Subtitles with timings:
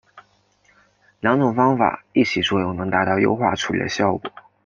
[1.19, 4.31] 两种方法一起作用能达到优化处理的效果。